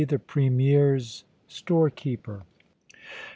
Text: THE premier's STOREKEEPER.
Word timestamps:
THE 0.03 0.17
premier's 0.17 1.25
STOREKEEPER. 1.47 2.41